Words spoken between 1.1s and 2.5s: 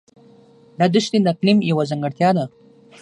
د اقلیم یوه ځانګړتیا ده.